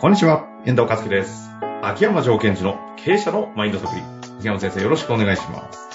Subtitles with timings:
[0.00, 1.50] こんにちは、遠藤和樹です。
[1.82, 4.02] 秋山条件時の経営者のマインド作り。
[4.38, 5.88] 秋山先生、よろしくお願いします。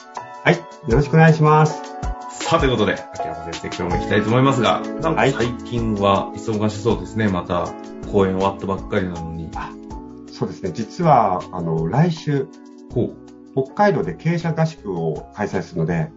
[0.44, 0.58] はい。
[0.58, 1.82] よろしくお願いします。
[2.30, 7.30] さあ、ということで、秋山先生、今日も行きたいと思いますが、なんかはい最近は忙しそうですね。
[7.30, 7.74] また、
[8.12, 9.50] 公演終わったばっかりなのに。
[10.34, 10.72] そうですね。
[10.74, 12.50] 実は、あの、来週、
[12.94, 13.16] ほう。
[13.54, 16.12] 北海道で経営者合宿を開催するので、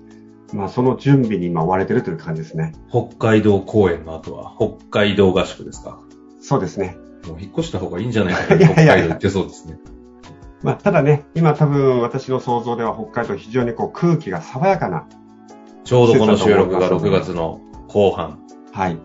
[0.52, 2.72] まあ、その準備に今追われてるという感じですね。
[2.90, 6.00] 北海道公演の後は、北海道合宿ですか？
[6.40, 6.98] そうですね。
[7.28, 9.78] もう引っ越した方がいいんじゃないかと 北海道行ってそうですね。
[10.62, 15.04] まあ、ただね、今多分私の想像では北海道非常にこう空気が爽やかな、
[15.84, 18.40] ちょうどこの収録が6月の後半、
[18.72, 18.98] はい。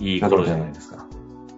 [0.00, 1.06] いい頃じゃないですか。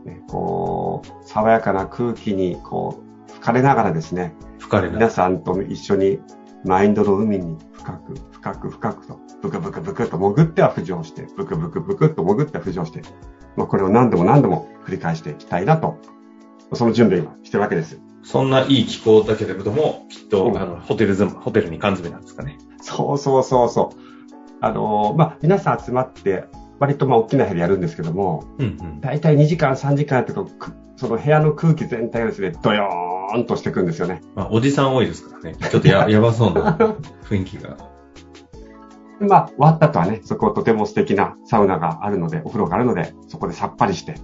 [0.05, 6.19] ねこう、爽やかな空気にこう、吹かれながらですね、吹かれな皆さんと一緒に
[6.65, 13.03] マインドの海に深く深く深くと、ブクブクブクと潜っては浮上して、ブクブクブクと潜っては浮上して、
[13.57, 15.99] まあ、これを何度も何度も繰り返していきたいなと、
[16.73, 18.01] その準備を今してるわけです。
[18.23, 22.59] そんないい気候だけれども、きっと、うんあの、ホテルズム、ホテルに缶詰なんですかね。
[22.81, 23.99] そうそうそうそう。
[24.61, 26.45] あのーまあ、皆さん集まって、
[26.79, 29.01] 割とまあ大きな部屋でやるんですけども、うんうん。
[29.01, 34.23] だいたい2時間3時間やってこうくその部屋の空気全体がですね、ドヨーンとしていくんですよね。
[34.35, 35.57] まあ、おじさん多いですからね。
[35.57, 36.77] ちょっとや、やばそうな
[37.29, 37.77] 雰囲気が。
[39.21, 44.15] でまあ、終わった後はね、そことても素敵なサウナがあるので、お風呂があるので、そこでさっぱりして、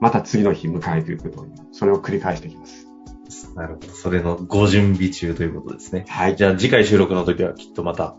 [0.00, 2.86] また次の日迎えていくという、それを繰り返していきます。
[3.54, 3.88] なるほど。
[3.88, 6.04] それのご準備中ということですね。
[6.08, 6.36] はい。
[6.36, 8.16] じゃあ次回収録の時はきっとまた、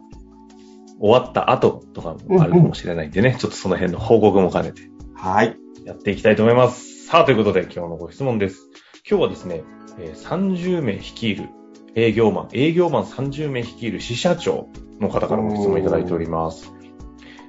[1.00, 5.58] 終わった後とかもあるかもしれないんでね、ちょっとその辺の報告も兼ねてはい。
[5.84, 7.06] やっていきたいと思います。
[7.08, 8.70] さあ、ということで今日のご質問です。
[9.08, 9.64] 今日はですね、
[10.00, 11.50] えー30名率いる
[11.96, 16.74] 営業マン、営業マン30名率いる支社長の方からご質問いただいております。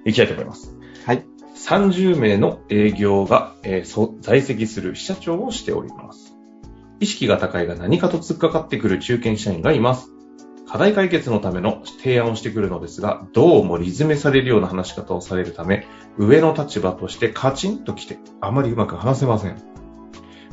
[0.05, 0.77] いきたいと思います。
[1.05, 1.25] はい。
[1.57, 6.37] 30名の営業が、えーそ在籍する支社長をしております。
[7.01, 10.11] 意識が高いが何かと突っかかってくる中堅社員がいます。
[10.69, 15.87] 課題解決のための提案をしてくるのですが、どうもリズメされるような話し方をされるため、
[16.19, 19.76] 上の立場としてカチンと来て、あまりうまく話せません。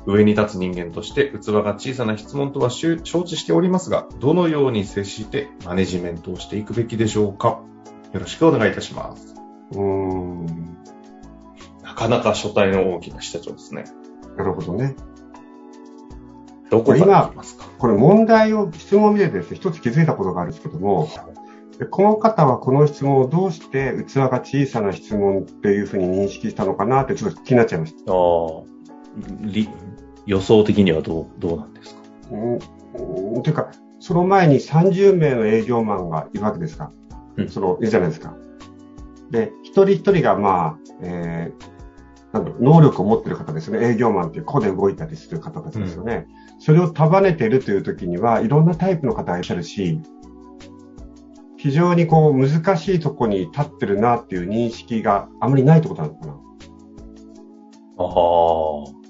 [0.06, 7.62] 上に立つ人間として器が小さな質問とは承知しておりますが、どのように接してマネジメントをしていくべきでしょうか？
[8.12, 9.34] よろしくお願いいたします。
[9.72, 10.46] うーん。
[11.84, 13.86] なかなか初対の大きな支社長ですね。
[14.38, 14.96] なるほどね。
[16.70, 17.66] どこからますか？
[17.78, 21.10] これ問題を、質問を見ててですね、一つ気づいたことがあるんですけども、
[21.78, 28.12] でこの方はこの質問をどうして器が小さな質問っていうふうに認識したのかなってちょっと気になっちゃいました。
[28.12, 28.18] ああ、
[29.42, 29.70] り
[30.26, 32.02] 予想的にはどう、どうなんですか？
[32.32, 32.54] うん、
[33.36, 36.92] うんというか、その前に30名の営業マンがいるわけですか？
[37.38, 38.36] うんその、いるじゃないですか。
[39.32, 43.88] で、一人一人がまあ、えー、なんだろう能力を持っている方ですよね。
[43.90, 46.28] 営業マンっていう個で動いたりする方たちですよね。
[46.60, 50.00] それを束ねているという時には、いろんなタイプの方がいらっしゃるし、
[51.58, 56.34] 非常にこう難しいとこに立ってるなっていう認識があまりないってことなのかな。
[58.00, 59.03] ああ。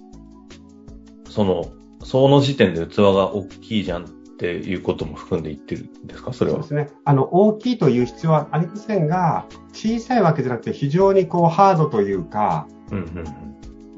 [1.33, 1.71] その、
[2.03, 6.33] その時点で器が大きいじゃんっていうことも含んで言ってるんですか？
[6.33, 6.67] それはそうで。
[6.67, 6.89] すね。
[7.05, 13.23] あの、大きいという必要はありませんが、小さいわけじゃなくて非常にこうハードというか、うんうん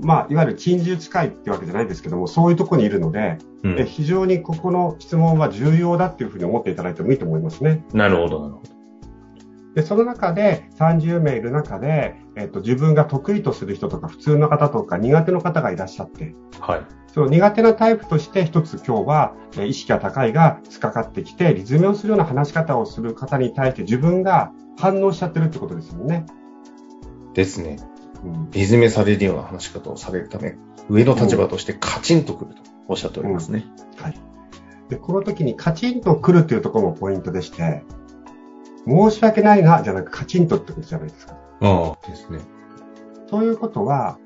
[0.01, 3.71] まあ、いわゆる珍獣使いってわけじゃないですけども、そういうところにいるので、うん。
[3.71, 7.83] うんえ非常にここの質問は重要だっていうふうに思っていただいてもいいと思いますね。
[7.93, 8.69] なるほど、なるほど。
[9.75, 16.85] で、その中で、30名いる中で、えっと、自分が得意とする人とか、普通の方とか、苦手の方がいらっしゃって、はい。
[17.13, 26.25] その苦手なタイプとして一つ今日は、えー意識が高いが突っかかってきて、リズムをするような話し方をする方に対して自分が反応しちゃってるってことですよね。
[27.33, 27.77] ですね。
[28.23, 30.57] うんリズメされるような話し方をされるため、
[30.89, 33.65] 上の立場としてカチンとくるとおっしゃっておりますね。
[33.97, 34.19] はい。
[34.89, 37.83] で、この時にカチンと来るというところもポイントでして、
[38.87, 41.37] 申し訳ないな、じゃなくカチンとってことじゃないですか。
[41.61, 42.39] ああ、ですね。
[43.27, 44.17] ということは、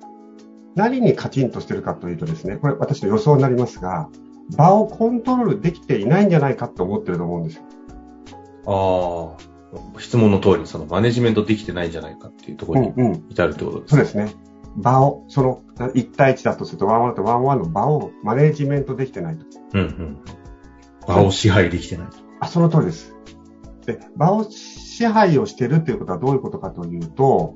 [0.75, 4.09] 何にカチンとしてるかというとですね、これ私の予想になりますが、
[4.55, 7.63] 場をコントロールできていないんじゃないかと思ってると思うんですよ。
[8.65, 13.25] ああ、質問の通り、そのマネジメントできてないんじゃないかっていうところにうんうん。
[13.29, 14.05] 至るってことですね。
[14.05, 14.35] そうですね。
[14.77, 19.45] 場を、その1対1だとすると、ワンワンとワンワンの場をマネジメントできてないと。
[19.73, 20.17] うんうん。
[21.07, 22.07] 場を支配できてない。
[22.39, 23.15] あ、その通りです。
[23.93, 27.55] で、場を支配をしてるということはどういうことかというと、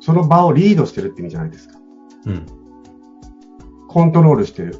[0.00, 1.78] その場をリードしてるって意味じゃないですか。
[2.26, 2.46] うん。
[3.88, 4.78] コントロールしてる。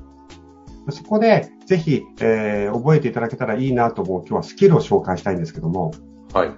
[0.91, 5.93] そこで、ぜひ、えー覚えていただけたらいいなと思う今日はスキルを紹介したいんですけども、
[6.33, 6.49] はい。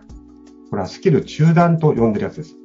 [0.71, 2.57] これはスキル中断と呼んでるやつです。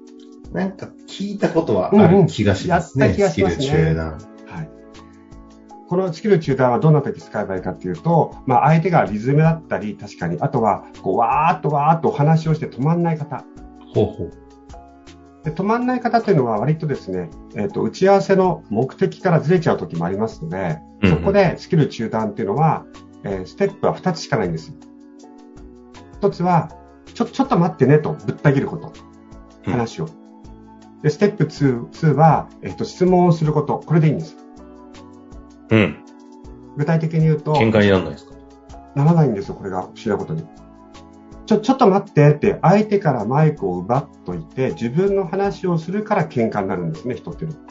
[0.54, 3.07] なんか聞いたことはある気がしますね。
[3.07, 4.36] うんうんやった気がしますねスキル中断。
[5.87, 5.97] はい。
[5.97, 13.43] このスキル中断はどんな時使えばいいかっていうと、まあ、相手がリズムだったり、確かに、あとは、こう、わーっとわーっとお話をして止まんない方。
[13.93, 14.47] ほうほう。
[15.43, 22.85] で止まんない方というのは割とですね、えっ、と、打ち合わせの目的からずれちゃう時もありますので、うんうんそこでスキル中断っていうのは、
[23.23, 24.75] えーステップは2つしかないんですよ。
[26.21, 26.71] 1つは、
[27.13, 28.91] ちょ、ちょっと待ってねとぶった切ること。
[29.67, 30.09] うん話を。
[31.03, 33.79] で、ステップ2、2は、えっ、と、質問をすること。
[33.85, 34.46] これでいいんです。
[35.69, 35.97] うん。
[36.77, 38.33] 具体的に言うと、喧嘩にならないですか？
[38.95, 40.43] ならないんですよ、これが不思議なことに。
[41.45, 47.63] ちょ、ちょっと待ってって、相手からマイクを奪っといて、自分の話をするから喧嘩になるんですね、人っていうのは。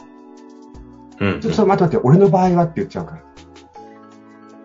[1.19, 1.41] うん。
[1.41, 3.23] ちょ、ちょっと待って待って、俺の場合はって言っちゃうから。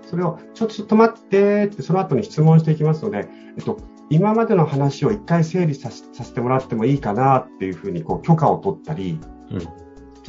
[0.07, 3.79] それを、ちょ、ちょっと待ってって、その後に質問していきますので、えっと、
[4.09, 9.19] 今までの話を一回整理させさせてもらってもいいかなっていうふうに、こう、許可を取ったり、
[9.51, 9.67] うんち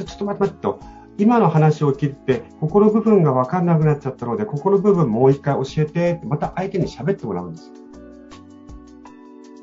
[0.00, 0.80] ょ、ちょっと待って待ってと、
[1.16, 7.72] 今の話を聞いて、ここの部分が分かんなくなっちゃったので、ここの部分もう一回教えてまた相手に喋ってもらうんです。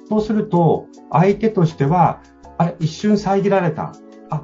[0.07, 2.21] そうすると、相手としては、
[2.57, 3.93] あれ、一瞬遮られた。
[4.29, 4.43] あ、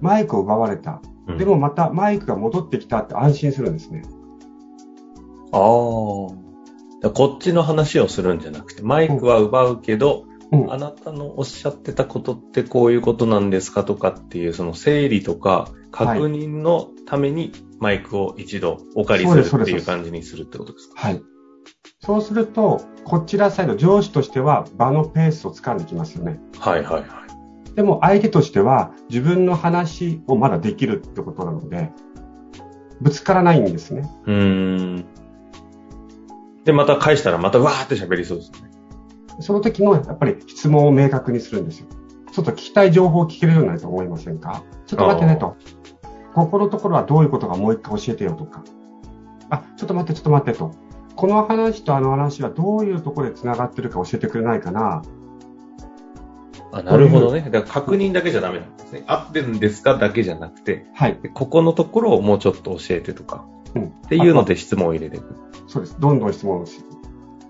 [0.00, 1.00] マイクを奪われた。
[1.26, 4.02] うんでも、またマイクが戻ってきたって安心するんですね。
[5.52, 6.46] ああ。
[7.02, 20.94] だからこっちの話をするんじゃなくて、マイクは奪うけど、うんあなたのおっしゃってたことってこういうことなんですかとかっていう、その整理とか確認のためにマイクを一度お借りするっていう感じにするってことですか？
[20.96, 21.22] はい。
[22.00, 26.38] そうすると、こちらサイド、上司としては場のペースを掴んできますよね。
[26.60, 27.24] はいはいは
[27.68, 27.74] い。
[27.74, 31.90] でも相手としては自分の話をまだできるってことなので、
[33.00, 34.08] ぶつからないんですね。
[34.26, 35.04] うーん。
[36.64, 38.65] で、また返したらまたわーって喋りそうですね。
[39.40, 41.86] その時のやっぱり質問を明確にするんですよ。
[42.32, 44.62] ちょっと聞きたい情報を聞けるようになると思いませんか？
[44.86, 45.56] ちょっと待ってねと。
[46.34, 48.62] ここのところはどういうことかもう一回教えてよとか。
[49.48, 50.72] あ、ちょっと待って、ちょっと待ってと。
[51.14, 55.02] この話とあの話はどういうところで繋がってるか教えてくれないかな？
[56.72, 57.40] あ、なるほどね。
[57.40, 59.04] だから確認だけじゃダメなんですね。
[59.06, 61.18] 合ってるんですかだけじゃなくて、はい。
[61.22, 63.84] でここのところをもうちょっと教えてとか、うん。
[63.86, 65.34] っていうので質問を入れていく。
[65.68, 65.98] そうです。
[65.98, 66.82] どんどん質問をし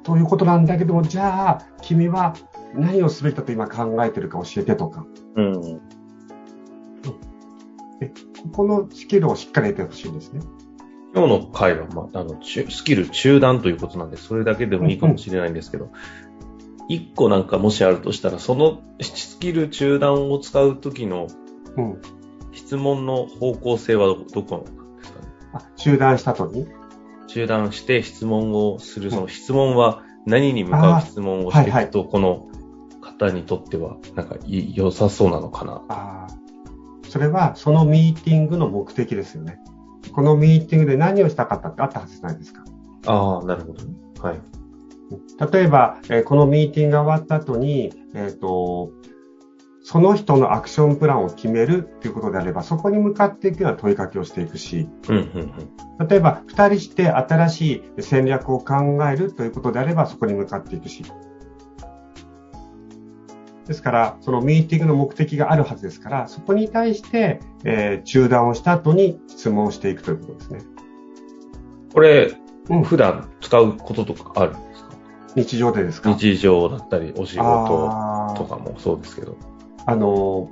[0.07, 2.37] ということなんだけども、じゃあ、君は
[2.77, 5.05] 何をすべきだと今考えてるか教えてとか。
[5.35, 5.53] うん。
[5.63, 5.81] こ
[8.53, 10.43] このスキルをしっかり得てほしいんですね。
[11.13, 15.91] 今日の回は、まあ、あの、中スキル中断ということなんで、それだけでもいいかもしれないんですけど、
[16.89, 21.27] 一個なんかもしあるとしたら、そのスキル中断を使うときの
[21.77, 22.01] うん。
[22.53, 25.27] 質問の方向性はどどこなんですかね。
[25.53, 26.69] あ、中断した後に？
[27.27, 32.49] 中断して質問をする、その質問は何に向かう質問をしていくと、この
[33.01, 35.83] 方にとっては、なんかい良さそうなのかな。
[35.89, 36.47] ああ。
[37.09, 39.59] それは、そのミーティングの目的ですよね。
[40.13, 42.65] このミーティングで何をしたかったってあったはずじゃないですか。
[43.07, 43.95] ああ、なるほどね。
[44.21, 44.41] はい。
[45.53, 48.91] 例えば、えーこのミーティングが終わった後に、えっ、と、
[49.89, 55.23] その人のアクションプランを決めるっていうことであれば、そこに向かっていくような問いかけをしていくし、うん、うん、
[55.99, 56.09] うん。
[56.09, 58.75] 例えば、二人して新しい戦略を考
[59.09, 61.05] えるということであれば、そこに向かっていくし。
[63.69, 70.59] ですから、そのミーティングの目的があるはずですから、そこに対して、えー中断をした後に質問をしていくということですね。
[71.95, 72.33] これ、
[72.71, 74.91] うん普段使うこととかあるんですか？
[75.37, 76.13] 日常でですか？
[76.13, 77.45] 日常だったり、お仕事
[78.37, 79.37] とかもそうですけど。
[79.87, 80.51] あの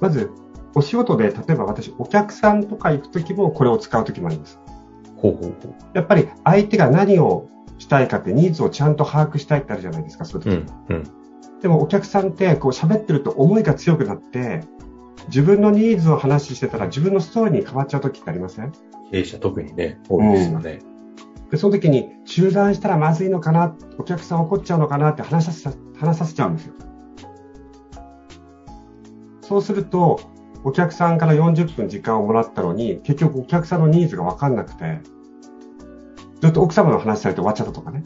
[0.00, 0.30] まず、
[0.74, 4.58] お仕事で、例えば私、お客さんとか行くときもこれを使うときもあります。
[5.16, 10.64] ほうほうほやっぱり相手が何をしたいかってニーズをちゃんと把握したいってあるじゃないですか、そういうう。
[10.64, 11.04] 時うん、うん。
[11.60, 14.62] でもお客さんってこう喋ってると思いが強くなって、
[15.26, 18.72] 自分のニーズを話してたら自分のストーリーに変わっちゃう時ってありません？
[19.10, 20.78] 経営者特にね、多いですよね。
[21.50, 26.74] で、その時に中断したらまずいのかな、お客さん怒っちゃうのかなって話させ話させちゃうんですよ。
[29.50, 30.20] そうすると、
[30.62, 35.00] お客さんから40分時間をもらったのに、結局お客さんのニーズがわかんなくて、
[36.40, 38.04] ずっと奥様の話されて終わっちゃったとかね。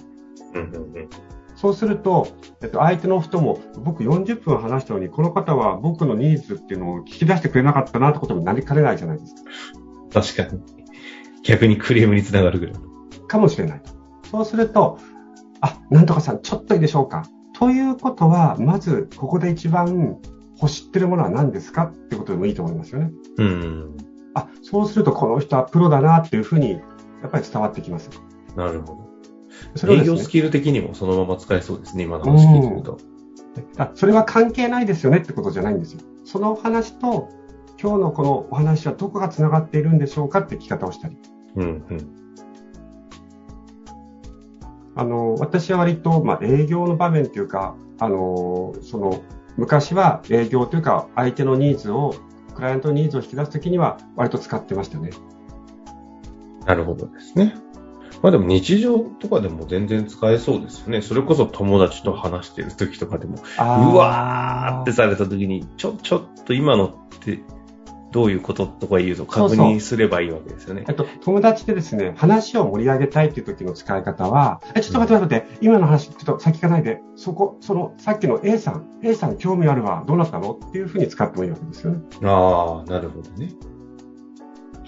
[0.54, 1.08] うん、うん、うん。
[1.54, 2.28] そうすると、
[2.62, 10.22] えっと、相手の人も、僕40分話したのに、この方は僕のニーズっていうのを聞き出してくれなかったなってことになりかねないじゃないですか。
[10.22, 10.62] 確かに。
[11.42, 12.74] 逆にクレームにつながるぐらい。
[13.28, 13.82] かもしれない。
[14.30, 14.96] そうすると、
[15.60, 17.24] あ、なんとかさん、ちょっといいでしょうか。
[17.52, 20.18] ということは、まず、ここで一番
[20.61, 23.12] 欲してるものは何ですかってことでもいいと思いますよね。
[23.38, 23.96] うん。
[24.34, 28.11] あ、そうすると、この人はプロだなっていうふうに、やっぱり伝わってきます。
[28.56, 28.99] なるほ
[29.75, 29.94] そど。
[29.94, 32.99] れをですね、営業スキル的にもそのまま使えそうですね、今の話聞いてると。
[33.78, 36.00] あそれは関係ないですよねってことじゃないんですよ。
[36.25, 37.28] その話と、
[37.80, 41.16] 今日のこのお話はどこが繋がっているんでしょうかって聞き方をしたり。
[41.56, 42.25] うんうん。
[44.96, 49.20] あの、私は割と、まあ、営業の場面というか、あの、その、
[49.56, 52.14] 昔は営業というか、相手のニーズを、
[52.54, 55.11] クライアントのニーズを引き出すときには、割と使ってましたね。
[56.66, 57.54] なるほどですね。
[58.23, 61.02] まあでも日常とかでも全然使えそうですよね。
[61.02, 67.40] それこそ友達と話してる時とかでも、あうわーってされた時に、ちょ、ちょっと今のって
[68.14, 70.92] どういうこととか言うと確認すればいいわけですよねえ。
[70.92, 80.52] っと、友達でですね、話を盛り上げたいっていう時の使い方は、え、ちょっと待って待って、今の話、ちょっと先行かないで、そこ、その、さっきの A さん、A さん興味あるわ、どうなったの？
[80.52, 82.02] っていうふうに使ってもいいわけですよね。
[82.23, 83.52] ああ、なるほどね。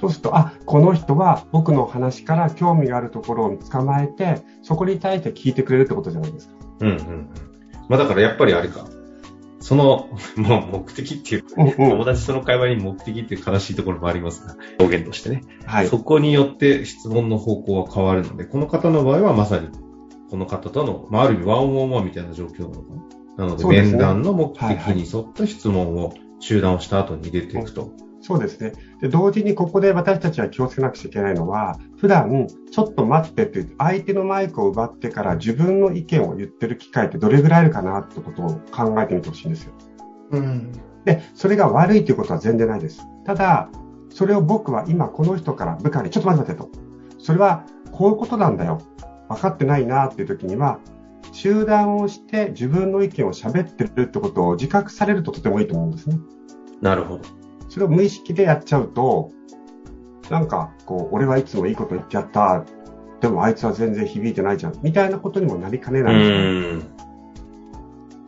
[0.01, 6.55] そうすると、あ、この人は僕の話から興味があるところを捕まえて、そこに対して聞いてくれるってことじゃないですか。
[6.83, 7.29] うんうんうん。
[7.89, 8.87] まあだからやっぱりあれか。
[9.67, 10.09] その、
[10.39, 11.43] もう目的っていう
[11.77, 15.43] 友達との会話に目的っていう悲しいところもありますが、表現としてね。
[15.65, 15.89] はい。
[15.89, 19.69] そこによって質問の方向は変わるので、この方の場合はまさに、
[20.31, 22.95] この方との、まあ、ある意味ワンオンワンみたいな状況なのか
[23.39, 23.47] な。
[23.47, 24.63] なので、面談の目的
[24.95, 27.91] に沿った質問を中断をした後に入れていくと。
[28.27, 28.73] そうですね。
[29.01, 39.75] で、同時にここで私たちは気をつけなくちゃいけないのは、普段、ちょっと待ってって言って、相手のマイクを奪ってから自分の意見を言ってる機会ってどれぐらいあるかなってことを考えてみてほしいんですよ。
[40.33, 40.73] うん。
[41.05, 43.07] で、それが悪いということは全然ないです。
[43.25, 43.71] ただ、
[44.11, 47.23] それを僕は今この人から部下にちょっと待って待ってと。
[47.23, 48.81] それはこういうことなんだよ。
[49.29, 50.81] 分かってないなっていう時には、
[51.31, 56.19] 中断をして自分の意見を喋ってるってことを自覚されるととてもいいと思うんですね。
[56.81, 57.46] なるほど。
[57.77, 59.33] それを無意識でやっちゃうと、
[60.31, 62.65] なんか、こう、俺はいつもいいこと言っちゃった。
[63.21, 64.79] でもあいつは全然響いてないじゃん。
[64.83, 66.23] みたいなことにもなりかねうないね。
[66.23, 66.83] ーん。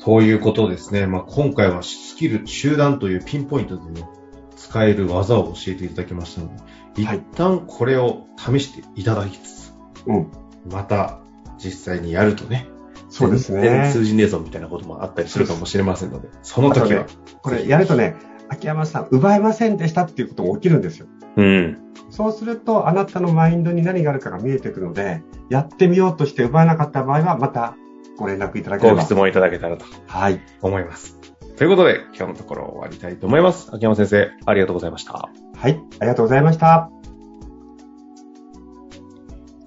[0.00, 1.07] ということですね。
[1.07, 4.07] まあ、今回はスキル中断というピンポイントでね、
[4.55, 6.49] 使える技を教えていただきましたの
[6.95, 9.73] で、はい一旦これを試していただきつつ、
[10.09, 10.31] うん。
[10.71, 11.21] また
[11.57, 12.69] 実際にやるとね、
[13.09, 13.88] そうですね。
[13.95, 17.07] 通じねえぞみたいなこともあったりするかもしれませんので、その時は。
[17.40, 18.14] これやるとね、
[18.49, 21.07] 秋山さん、奪えませんでしたっていうことも起きるんですよ。
[21.37, 21.78] うん。
[22.11, 27.76] そうすると、あなたのマインドに何があるかが見えてくるので、やってみようとして奪えなかった場合は、また
[28.17, 28.97] ご連絡いただければ。
[28.97, 30.40] ご質問いただけたらとはい。
[30.62, 31.19] 思います。
[31.57, 33.71] ということで、今日のところ終わりたいと思います。
[33.73, 35.12] 秋山先生、ありがとうございました。
[35.12, 35.81] はい。
[36.00, 36.90] ありがとうございました。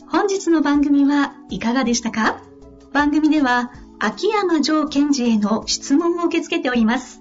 [0.08, 2.42] 本日の番組はいかがでしたか？
[2.92, 7.21] 番組では秋山城賢治への質問を受け付けております。